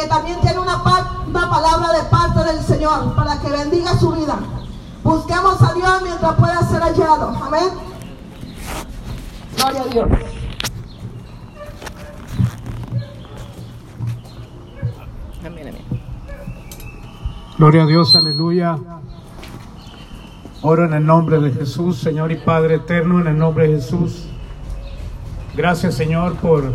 [0.00, 0.82] que también tiene una,
[1.26, 4.38] una palabra de parte del Señor para que bendiga su vida.
[5.02, 7.28] Busquemos a Dios mientras pueda ser hallado.
[7.42, 7.68] Amén.
[9.56, 10.08] Gloria a Dios.
[17.58, 18.78] Gloria a Dios, aleluya.
[20.62, 24.24] Oro en el nombre de Jesús, Señor y Padre eterno, en el nombre de Jesús.
[25.54, 26.72] Gracias, Señor, por,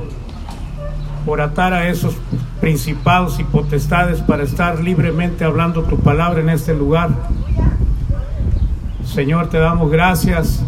[1.25, 2.15] por atar a esos
[2.61, 7.09] principados y potestades para estar libremente hablando tu palabra en este lugar.
[9.03, 10.63] Señor, te damos gracias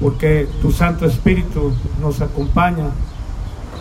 [0.00, 2.90] porque tu Santo Espíritu nos acompaña.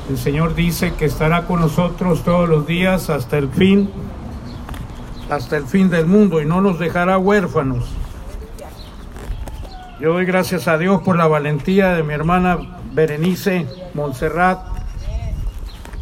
[0.09, 3.89] El Señor dice que estará con nosotros todos los días hasta el fin
[5.29, 7.85] hasta el fin del mundo y no nos dejará huérfanos.
[9.99, 12.57] Yo doy gracias a Dios por la valentía de mi hermana
[12.93, 14.74] Berenice Montserrat.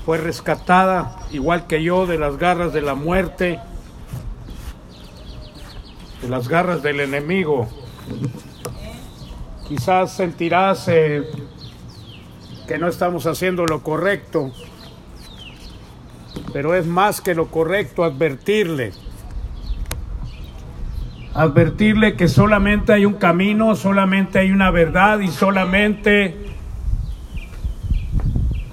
[0.06, 3.60] Fue rescatada, igual que yo, de las garras de la muerte,
[6.22, 7.68] de las garras del enemigo.
[9.68, 11.24] Quizás sentirás eh,
[12.68, 14.52] que no estamos haciendo lo correcto,
[16.52, 18.92] pero es más que lo correcto advertirle
[21.34, 26.43] advertirle que solamente hay un camino, solamente hay una verdad y solamente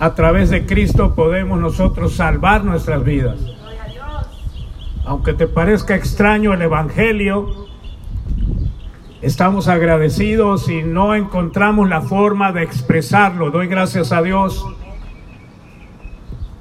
[0.00, 3.36] a través de Cristo podemos nosotros salvar nuestras vidas.
[5.04, 7.66] Aunque te parezca extraño el Evangelio,
[9.20, 13.50] estamos agradecidos y no encontramos la forma de expresarlo.
[13.50, 14.66] Doy gracias a Dios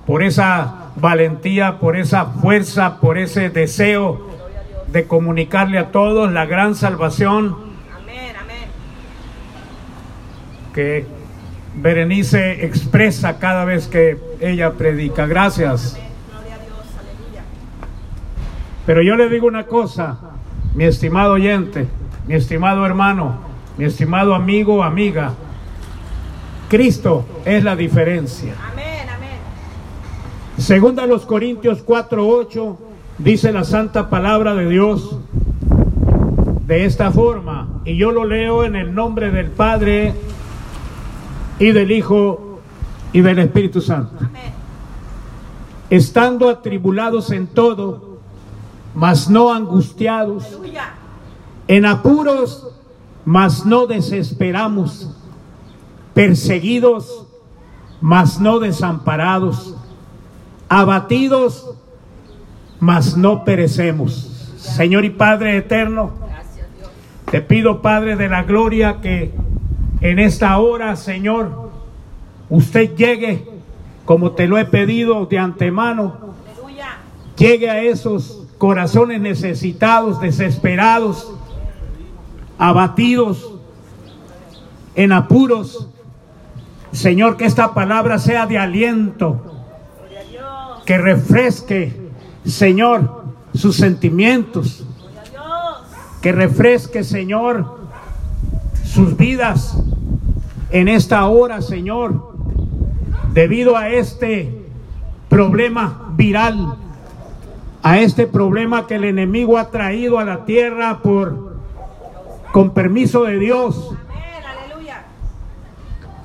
[0.06, 4.28] por esa valentía, por esa fuerza, por ese deseo
[4.88, 7.56] de comunicarle a todos la gran salvación
[7.96, 8.68] amén, amén.
[10.74, 11.19] que
[11.82, 15.26] Berenice expresa cada vez que ella predica.
[15.28, 15.98] Gracias.
[18.86, 20.20] Pero yo le digo una cosa,
[20.74, 21.88] mi estimado oyente,
[22.28, 23.40] mi estimado hermano,
[23.78, 25.34] mi estimado amigo, amiga,
[26.70, 28.54] Cristo es la diferencia.
[30.58, 32.80] Segunda los Corintios 4, 8
[33.20, 35.20] Dice la santa palabra de Dios
[36.66, 40.14] de esta forma, y yo lo leo en el nombre del Padre
[41.60, 42.60] y del Hijo
[43.12, 44.16] y del Espíritu Santo.
[45.90, 48.20] Estando atribulados en todo,
[48.96, 50.60] mas no angustiados,
[51.68, 52.68] en apuros,
[53.26, 55.16] mas no desesperamos,
[56.14, 57.28] perseguidos,
[58.02, 59.76] mas no desamparados,
[60.70, 61.76] abatidos,
[62.80, 64.54] mas no perecemos.
[64.58, 66.12] Señor y Padre eterno,
[67.30, 69.34] te pido, Padre de la gloria, que
[70.02, 71.72] en esta hora, Señor,
[72.50, 73.48] usted llegue
[74.06, 76.34] como te lo he pedido de antemano.
[77.38, 81.32] Llegue a esos corazones necesitados, desesperados,
[82.58, 83.54] abatidos,
[84.96, 85.88] en apuros.
[86.92, 89.42] Señor, que esta palabra sea de aliento,
[90.86, 92.10] que refresque
[92.46, 93.24] Señor,
[93.54, 94.86] sus sentimientos.
[96.22, 97.78] Que refresque, Señor,
[98.84, 99.78] sus vidas
[100.72, 102.34] en esta hora, Señor,
[103.34, 104.66] debido a este
[105.30, 106.76] problema viral,
[107.82, 111.50] a este problema que el enemigo ha traído a la tierra por
[112.52, 113.96] con permiso de Dios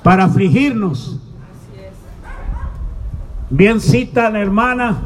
[0.03, 1.19] para afligirnos.
[3.49, 4.97] Bien cita la hermana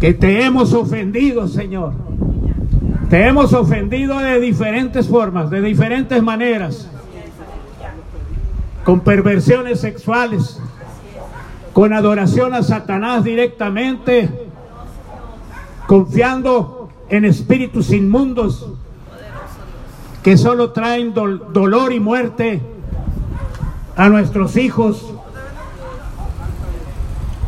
[0.00, 2.03] que te hemos ofendido, Señor.
[3.14, 6.90] Te hemos ofendido de diferentes formas, de diferentes maneras.
[8.82, 10.60] Con perversiones sexuales,
[11.72, 14.48] con adoración a Satanás directamente,
[15.86, 18.66] confiando en espíritus inmundos
[20.24, 22.62] que solo traen dolor y muerte
[23.94, 25.14] a nuestros hijos,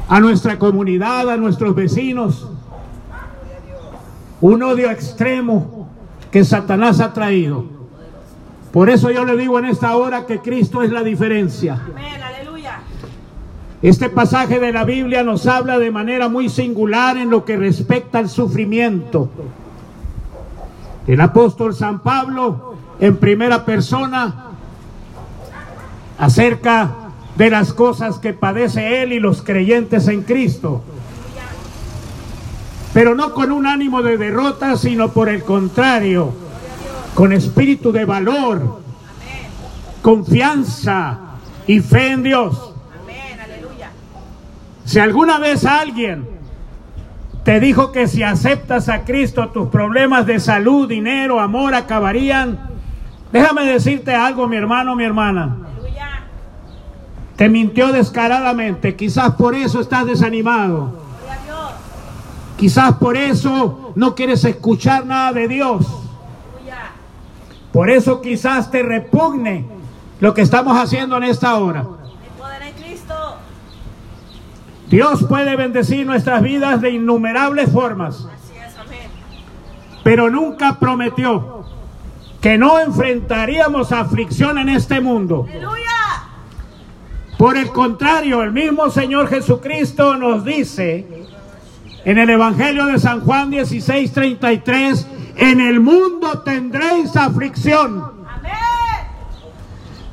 [0.06, 2.52] a nuestra comunidad, a nuestros vecinos.
[4.40, 5.88] Un odio extremo
[6.30, 7.64] que Satanás ha traído.
[8.72, 11.80] Por eso yo le digo en esta hora que Cristo es la diferencia.
[13.82, 18.18] Este pasaje de la Biblia nos habla de manera muy singular en lo que respecta
[18.18, 19.30] al sufrimiento.
[21.06, 24.46] El apóstol San Pablo, en primera persona,
[26.18, 26.94] acerca
[27.36, 30.82] de las cosas que padece él y los creyentes en Cristo.
[32.96, 36.32] Pero no con un ánimo de derrota, sino por el contrario,
[37.14, 38.80] con espíritu de valor,
[40.00, 41.18] confianza
[41.66, 42.72] y fe en Dios.
[44.86, 46.26] Si alguna vez alguien
[47.44, 52.58] te dijo que si aceptas a Cristo tus problemas de salud, dinero, amor acabarían,
[53.30, 55.54] déjame decirte algo, mi hermano, mi hermana.
[57.36, 61.04] Te mintió descaradamente, quizás por eso estás desanimado.
[62.56, 65.86] Quizás por eso no quieres escuchar nada de Dios.
[67.72, 69.66] Por eso quizás te repugne
[70.20, 71.84] lo que estamos haciendo en esta hora.
[74.88, 78.26] Dios puede bendecir nuestras vidas de innumerables formas.
[80.02, 81.64] Pero nunca prometió
[82.40, 85.46] que no enfrentaríamos aflicción en este mundo.
[87.36, 91.25] Por el contrario, el mismo Señor Jesucristo nos dice
[92.06, 95.08] en el Evangelio de San Juan 16, 33,
[95.38, 98.12] en el mundo tendréis aflicción.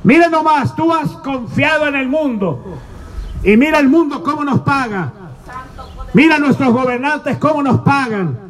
[0.02, 2.80] Mire nomás, tú has confiado en el mundo.
[3.44, 5.12] Y mira el mundo cómo nos paga.
[6.14, 8.40] Mira nuestros gobernantes cómo nos pagan.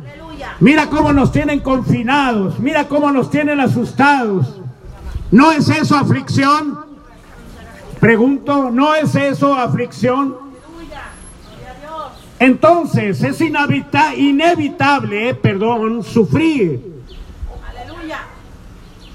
[0.60, 2.58] Mira cómo nos tienen confinados.
[2.58, 4.58] Mira cómo nos tienen asustados.
[5.30, 6.78] ¿No es eso aflicción?
[8.00, 10.43] Pregunto, ¿no es eso aflicción?
[12.38, 16.94] Entonces es inevitable, eh, perdón, sufrir.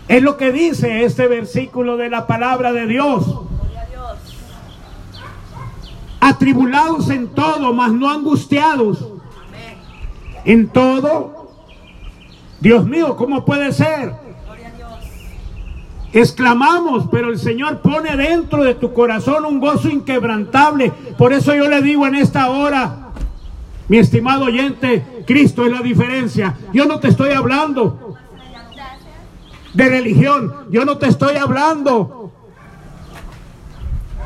[0.07, 3.41] Es lo que dice este versículo de la palabra de Dios.
[6.19, 9.07] Atribulados en todo, mas no angustiados.
[10.45, 11.51] En todo.
[12.59, 14.13] Dios mío, ¿cómo puede ser?
[16.11, 20.91] Exclamamos, pero el Señor pone dentro de tu corazón un gozo inquebrantable.
[21.17, 23.08] Por eso yo le digo en esta hora,
[23.89, 26.55] mi estimado oyente, Cristo es la diferencia.
[26.71, 28.15] Yo no te estoy hablando
[29.73, 30.53] de religión.
[30.69, 32.31] Yo no te estoy hablando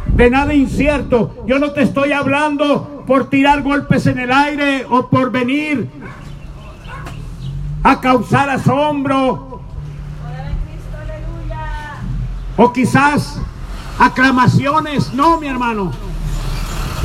[0.07, 1.43] de nada incierto.
[1.47, 5.89] Yo no te estoy hablando por tirar golpes en el aire o por venir
[7.83, 9.61] a causar asombro
[12.57, 13.39] o quizás
[13.97, 15.13] aclamaciones.
[15.13, 16.12] No, mi hermano.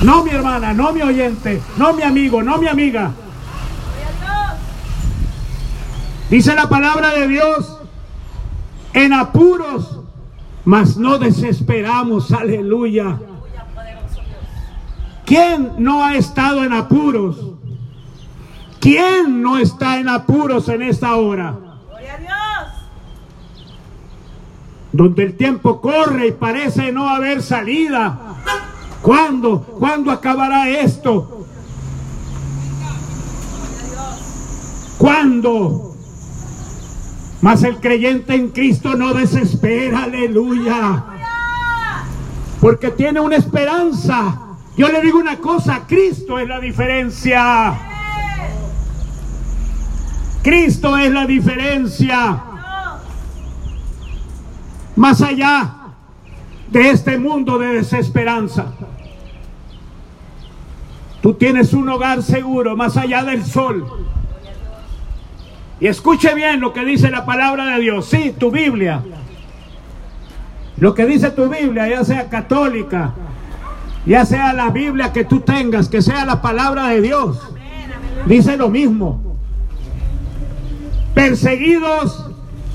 [0.02, 0.72] No, mi hermana.
[0.72, 1.60] No, mi oyente.
[1.76, 2.42] No, mi amigo.
[2.42, 3.12] No, mi amiga.
[6.30, 7.78] Dice la palabra de Dios.
[8.92, 10.00] En apuros.
[10.64, 12.32] Mas no desesperamos.
[12.32, 13.18] Aleluya.
[15.24, 17.36] ¿Quién no ha estado en apuros?
[18.80, 21.68] ¿Quién no está en apuros en esta hora?
[24.92, 28.18] donde el tiempo corre y parece no haber salida.
[29.08, 29.62] ¿Cuándo?
[29.62, 31.46] ¿Cuándo acabará esto?
[34.98, 35.94] ¿Cuándo?
[37.40, 41.06] Mas el creyente en Cristo no desespera, aleluya.
[42.60, 44.42] Porque tiene una esperanza.
[44.76, 47.78] Yo le digo una cosa, Cristo es la diferencia.
[50.42, 52.42] Cristo es la diferencia
[54.96, 55.76] más allá
[56.70, 58.66] de este mundo de desesperanza.
[61.22, 63.86] Tú tienes un hogar seguro más allá del sol.
[65.80, 68.06] Y escuche bien lo que dice la palabra de Dios.
[68.06, 69.02] Sí, tu Biblia.
[70.76, 73.12] Lo que dice tu Biblia, ya sea católica,
[74.06, 77.40] ya sea la Biblia que tú tengas, que sea la palabra de Dios.
[78.26, 79.36] Dice lo mismo.
[81.14, 82.28] Perseguidos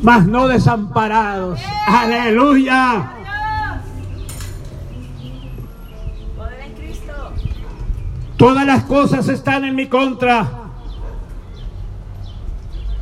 [0.03, 1.61] mas no desamparados.
[1.87, 3.12] Aleluya.
[8.43, 10.45] Todas las cosas están en mi contra.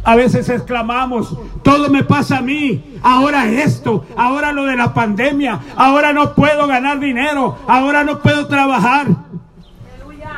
[0.03, 5.59] A veces exclamamos, todo me pasa a mí, ahora esto, ahora lo de la pandemia,
[5.75, 9.07] ahora no puedo ganar dinero, ahora no puedo trabajar.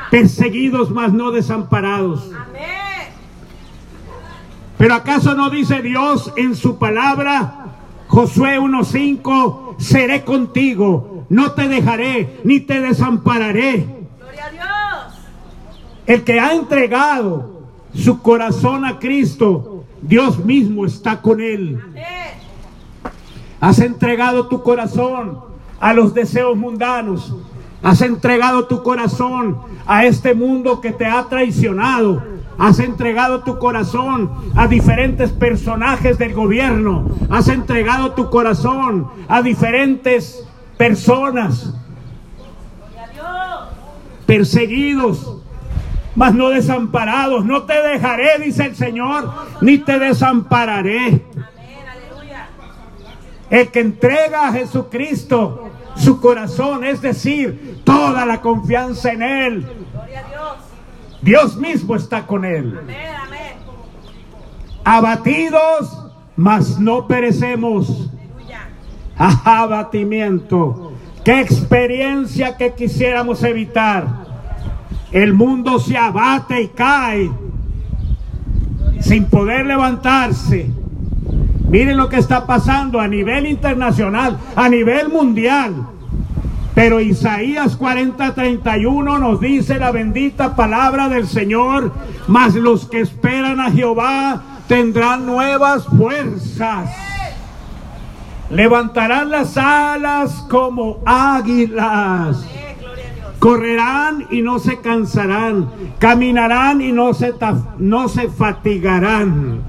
[0.09, 2.31] Perseguidos, mas no desamparados.
[4.77, 7.73] Pero ¿acaso no dice Dios en su palabra,
[8.07, 14.02] Josué 1.5, seré contigo, no te dejaré ni te desampararé?
[16.05, 21.79] El que ha entregado su corazón a Cristo, Dios mismo está con él.
[23.59, 25.39] Has entregado tu corazón
[25.79, 27.35] a los deseos mundanos.
[27.81, 34.29] Has entregado tu corazón a este mundo que te ha traicionado Has entregado tu corazón
[34.55, 37.09] a diferentes personajes del gobierno.
[37.29, 41.73] Has entregado tu corazón a diferentes personas.
[44.25, 45.42] Perseguidos,
[46.15, 47.45] mas no desamparados.
[47.45, 51.25] No te dejaré, dice el Señor, ni te desampararé.
[53.49, 59.67] El que entrega a Jesucristo su corazón, es decir, toda la confianza en Él.
[61.21, 62.79] Dios mismo está con Él.
[64.83, 68.09] Abatidos, mas no perecemos.
[69.17, 70.93] Abatimiento.
[71.23, 74.22] Qué experiencia que quisiéramos evitar.
[75.13, 77.31] El mundo se abate y cae
[78.99, 80.71] sin poder levantarse.
[81.69, 85.87] Miren lo que está pasando a nivel internacional, a nivel mundial.
[86.73, 91.93] Pero Isaías 40:31 nos dice la bendita palabra del Señor,
[92.27, 96.89] mas los que esperan a Jehová tendrán nuevas fuerzas.
[98.49, 102.45] Levantarán las alas como águilas.
[103.43, 105.69] Correrán y no se cansarán.
[105.99, 107.33] Caminarán y no se,
[107.77, 109.59] no se fatigarán.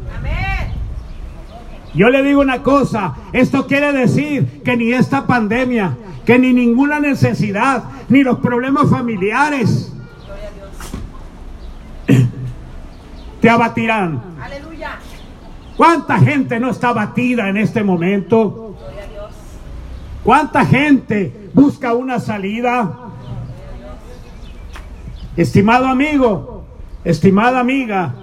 [1.92, 7.00] Yo le digo una cosa, esto quiere decir que ni esta pandemia, que ni ninguna
[7.00, 9.92] necesidad, ni los problemas familiares
[13.40, 14.22] te abatirán.
[14.40, 15.00] Aleluya.
[15.76, 18.76] ¿Cuánta gente no está abatida en este momento?
[20.22, 23.00] ¿Cuánta gente busca una salida?
[25.36, 26.64] Estimado amigo,
[27.04, 28.14] estimada amiga,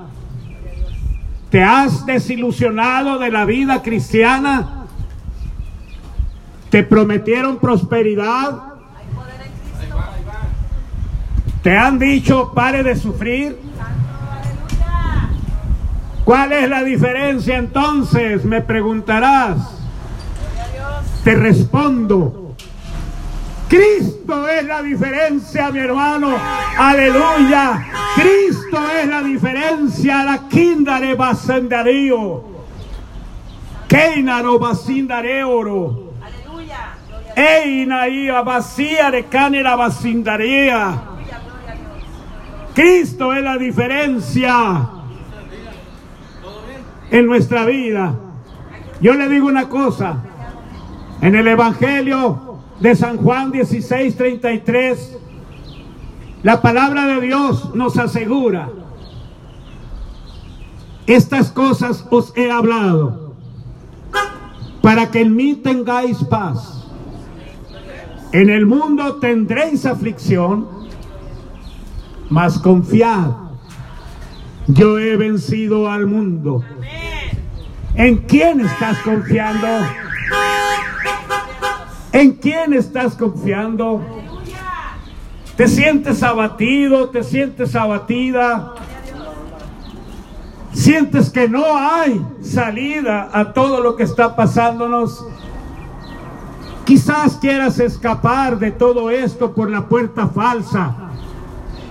[1.49, 4.85] ¿te has desilusionado de la vida cristiana?
[6.69, 8.71] ¿Te prometieron prosperidad?
[11.61, 13.59] ¿Te han dicho pare de sufrir?
[16.23, 18.45] ¿Cuál es la diferencia entonces?
[18.45, 19.57] Me preguntarás.
[21.25, 22.40] Te respondo.
[23.71, 26.35] Cristo es la diferencia, mi hermano.
[26.77, 27.87] Aleluya.
[28.15, 30.25] Cristo es la diferencia.
[30.25, 32.43] La kindare basendario.
[33.87, 36.15] Keinaro basindareoro.
[36.21, 36.95] Aleluya.
[37.33, 41.03] Eina ia vacía de canera basindarea.
[42.75, 44.89] Cristo es la diferencia
[47.09, 48.15] en nuestra vida.
[48.99, 50.17] Yo le digo una cosa,
[51.21, 52.50] en el Evangelio
[52.81, 55.17] de San Juan 16, 33,
[56.41, 58.69] la palabra de Dios nos asegura,
[61.05, 63.35] estas cosas os he hablado,
[64.81, 66.87] para que en mí tengáis paz.
[68.31, 70.67] En el mundo tendréis aflicción,
[72.29, 73.31] mas confiad,
[74.67, 76.63] yo he vencido al mundo.
[77.93, 79.67] ¿En quién estás confiando?
[82.13, 84.01] ¿En quién estás confiando?
[85.55, 87.09] ¿Te sientes abatido?
[87.09, 88.73] ¿Te sientes abatida?
[90.73, 95.25] ¿Sientes que no hay salida a todo lo que está pasándonos?
[96.85, 100.95] Quizás quieras escapar de todo esto por la puerta falsa.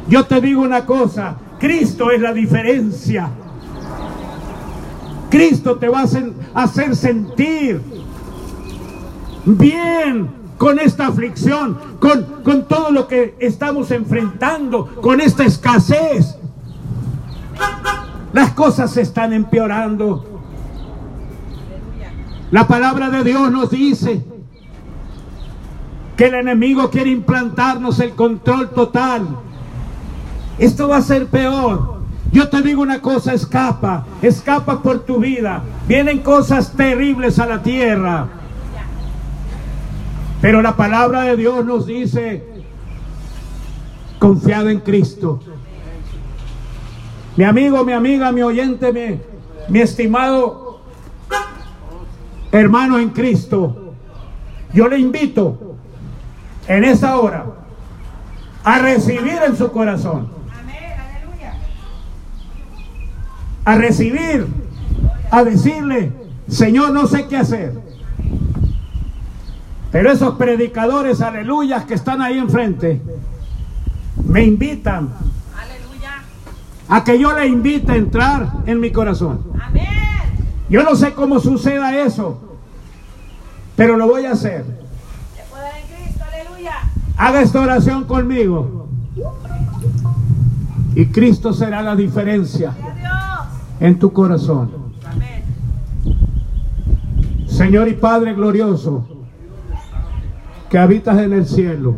[0.08, 3.30] Yo te digo una cosa, Cristo es la diferencia.
[5.30, 7.80] Cristo te va a hacer sentir
[9.44, 16.36] bien con esta aflicción, con, con todo lo que estamos enfrentando, con esta escasez.
[18.32, 20.26] Las cosas se están empeorando.
[22.50, 24.24] La palabra de Dios nos dice
[26.16, 29.26] que el enemigo quiere implantarnos el control total.
[30.58, 32.00] Esto va a ser peor.
[32.32, 35.62] Yo te digo una cosa, escapa, escapa por tu vida.
[35.88, 38.28] Vienen cosas terribles a la tierra.
[40.40, 42.44] Pero la palabra de Dios nos dice,
[44.18, 45.40] confiado en Cristo.
[47.36, 49.20] Mi amigo, mi amiga, mi oyente, mi,
[49.68, 50.80] mi estimado
[52.52, 53.94] hermano en Cristo,
[54.72, 55.76] yo le invito
[56.66, 57.46] en esa hora
[58.64, 60.40] a recibir en su corazón
[63.64, 64.46] a recibir,
[65.30, 66.12] a decirle,
[66.48, 67.89] Señor, no sé qué hacer.
[69.90, 73.00] Pero esos predicadores, aleluyas, que están ahí enfrente,
[74.24, 75.10] me invitan
[76.88, 79.40] a que yo le invite a entrar en mi corazón.
[80.68, 82.38] Yo no sé cómo suceda eso,
[83.76, 84.64] pero lo voy a hacer.
[87.16, 88.88] Haga esta oración conmigo.
[90.94, 92.74] Y Cristo será la diferencia
[93.80, 94.70] en tu corazón.
[97.46, 99.06] Señor y Padre glorioso,
[100.70, 101.96] que habitas en el cielo,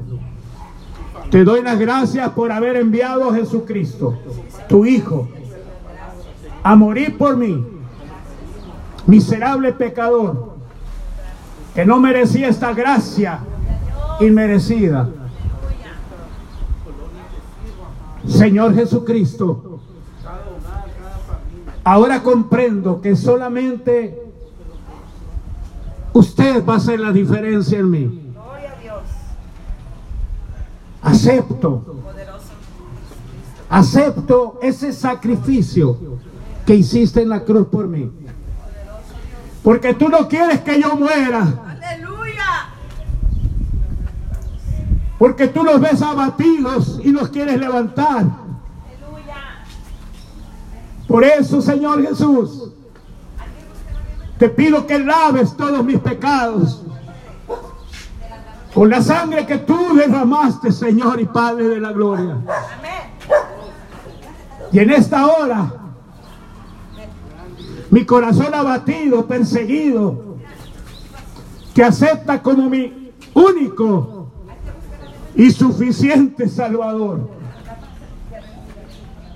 [1.31, 4.19] te doy las gracias por haber enviado a Jesucristo,
[4.69, 5.29] tu Hijo,
[6.63, 7.67] a morir por mí,
[9.07, 10.57] miserable pecador,
[11.75, 13.41] que no merecía esta gracia
[14.21, 15.09] inmerecida.
[18.27, 19.81] Señor Jesucristo,
[21.85, 24.23] ahora comprendo que solamente
[26.13, 28.22] usted va a hacer la diferencia en mí.
[31.03, 31.85] Acepto,
[33.69, 35.99] acepto ese sacrificio
[36.65, 38.11] que hiciste en la cruz por mí.
[39.63, 41.73] Porque tú no quieres que yo muera.
[45.19, 48.27] Porque tú los ves abatidos y los quieres levantar.
[51.07, 52.71] Por eso, Señor Jesús,
[54.39, 56.82] te pido que laves todos mis pecados.
[58.75, 62.39] Con la sangre que tú derramaste, Señor y Padre de la gloria.
[64.73, 65.75] Y en esta hora,
[67.91, 70.37] mi corazón abatido, perseguido,
[71.75, 74.29] que acepta como mi único
[75.35, 77.29] y suficiente Salvador.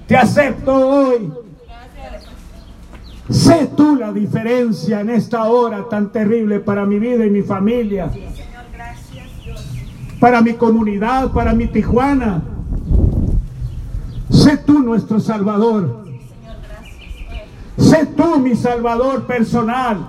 [0.06, 1.32] Te acepto hoy.
[3.28, 8.10] Sé tú la diferencia en esta hora tan terrible para mi vida y mi familia.
[10.26, 12.42] Para mi comunidad, para mi Tijuana.
[14.28, 16.04] Sé tú nuestro Salvador.
[17.78, 20.04] Sé tú mi Salvador personal.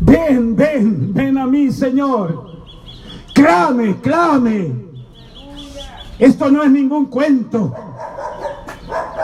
[0.00, 2.58] Ven, ven, ven a mí, Señor.
[3.32, 4.74] Clame, clame.
[6.18, 7.74] Esto no es ningún cuento.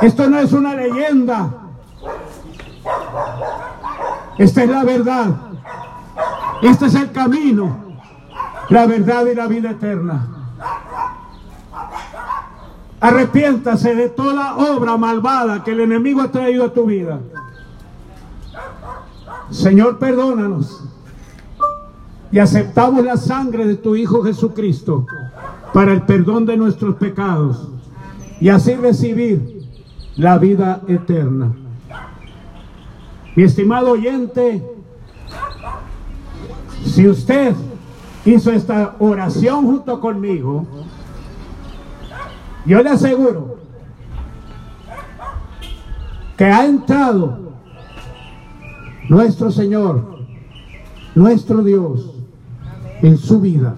[0.00, 1.50] Esto no es una leyenda.
[4.38, 5.26] Esta es la verdad.
[6.62, 7.88] Este es el camino,
[8.71, 10.27] la verdad y la vida eterna.
[13.01, 17.21] Arrepiéntase de toda obra malvada que el enemigo ha traído a tu vida.
[19.51, 20.85] Señor, perdónanos
[22.31, 25.07] y aceptamos la sangre de tu Hijo Jesucristo
[25.73, 27.69] para el perdón de nuestros pecados
[28.41, 29.69] y así recibir
[30.17, 31.52] la vida eterna.
[33.37, 34.63] Mi estimado oyente,
[36.85, 37.54] si usted
[38.34, 40.67] hizo esta oración junto conmigo,
[42.67, 43.56] yo le aseguro
[46.36, 47.38] que ha entrado
[49.08, 50.19] nuestro Señor,
[51.14, 52.12] nuestro Dios,
[53.02, 53.76] en su vida.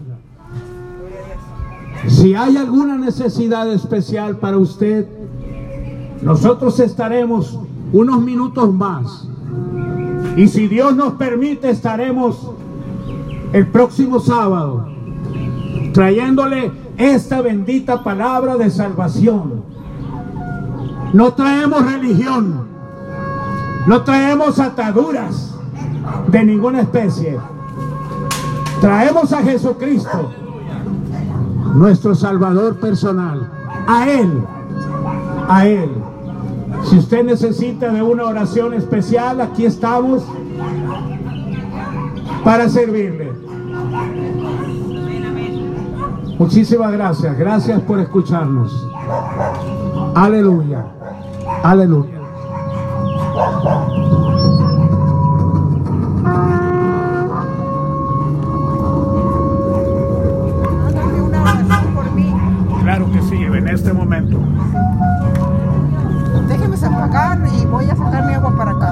[2.09, 5.07] Si hay alguna necesidad especial para usted,
[6.23, 7.59] nosotros estaremos
[7.93, 9.29] unos minutos más.
[10.37, 12.53] Y si Dios nos permite, estaremos
[13.53, 14.87] el próximo sábado
[15.93, 19.65] trayéndole esta bendita palabra de salvación.
[21.13, 22.67] No traemos religión,
[23.87, 25.55] no traemos ataduras
[26.29, 27.39] de ninguna especie.
[28.81, 30.31] Traemos a Jesucristo,
[31.75, 33.51] nuestro Salvador personal.
[33.87, 34.45] A Él,
[35.49, 35.91] a Él.
[36.85, 40.23] Si usted necesita de una oración especial, aquí estamos
[42.45, 43.33] para servirle.
[46.39, 47.39] Muchísimas gracias.
[47.39, 48.87] Gracias por escucharnos.
[50.15, 50.85] Aleluya.
[51.63, 52.21] Aleluya.
[63.73, 64.37] este momento.
[66.49, 68.90] Déjeme empacar y voy a sacar mi agua para acá.